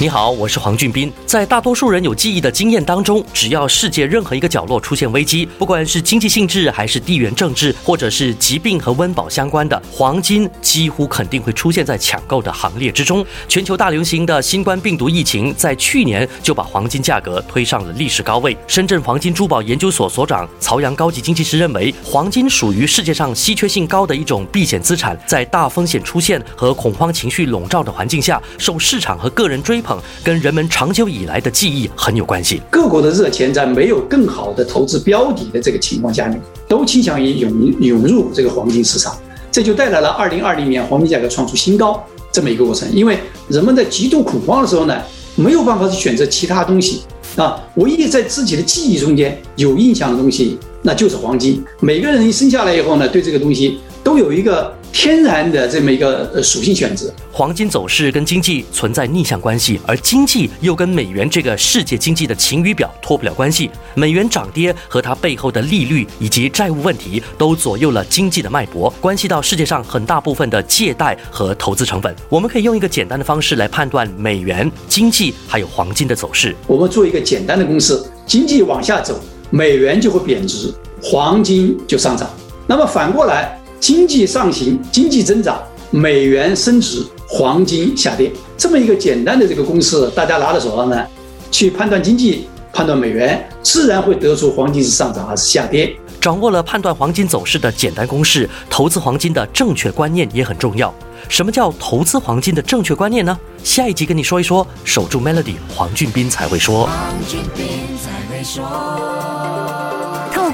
[0.00, 1.12] 你好，我是黄俊斌。
[1.26, 13.26] 在大多数人有记忆的经验当中，只要世界任何一个角落出现危机，不管是经济性质，还是地缘政治，或者是疾病和温饱相关的，黄金几乎肯定会出现在抢购的行列之中。
[13.48, 18.56] 全球大流行的新冠病毒疫情，在去年就把黄金价格推上了历史高位。
[18.68, 29.98] 深圳黄金珠宝研究所所长曹阳高级经济师认为，黄金属于世界上稀缺性高的一种避险资产，在大风险出现和恐慌情绪笼罩的环境下，受市场和个人追捧。
[30.22, 32.60] 跟人们长久以来的记忆很有关系。
[32.70, 36.38] 各国的热钱在没有更好的投资标的的这个情况下面，
[36.68, 39.16] 都倾向于涌涌入这个黄金市场，
[39.50, 42.86] 这就带来了二零二零年黄金价格创出新高这么一个过程。
[42.92, 45.00] 因为人们在极度恐慌的时候呢，
[45.34, 47.02] 没有办法去选择其他东西
[47.36, 51.64] 啊，唯一在自己的记忆中间有印象的东西，那就是黄金。
[51.80, 54.76] 每个人一生下来以后呢，对这个东西都有一个。
[54.92, 63.70] 天然的这么一个呃属性选择，黄金走势跟经济存在逆向关系，而经济又跟美元这个世界经济的晴雨表脱不了关系。
[63.94, 72.14] 美元涨跌和它背后的利率以及债务问题都左右了经济的脉搏，关系到世界上很大部分的借贷和投资成本。
[72.28, 76.54] 我们可以用一个简单的方式来判断美元、经济还有黄金的走势。
[76.66, 82.28] 我们做一个简单的公式：经济往下走，美元就会贬值，黄金就上涨。
[82.66, 83.57] 那么反过来。
[83.80, 91.06] 经济上行，经济增长，美元升值，黄金下跌，这么一个简单的这个公式，大家拿在手上呢，
[91.50, 95.96] 去判断经济，判断美元，自然会得出黄金是上涨还是下跌。
[96.20, 100.92] 掌握了判断黄金走势的简单公式，投资黄金的正确观念也很重要。
[101.28, 103.38] 什么叫投资黄金的正确观念呢？
[103.62, 104.66] 下一集跟你说一说。
[104.84, 106.86] 守住 Melody，黄俊斌才会说。
[106.86, 106.94] 黄
[107.28, 107.66] 俊斌
[108.02, 108.64] 才会说。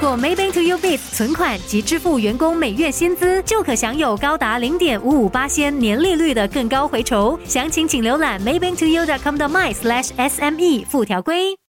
[0.04, 7.40] 做 Maybank to You Biz 存款及支付员工每月薪资，就可享有高达零点五五八仙年利率的更高回酬。
[7.46, 11.56] 详情请浏览 Maybank to You dot com 的 my slash SME 附条规。